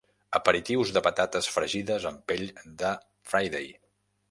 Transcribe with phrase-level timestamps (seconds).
[0.37, 2.49] Aperitius de patates fregides amb pell
[2.83, 2.95] de
[3.35, 3.71] Friday.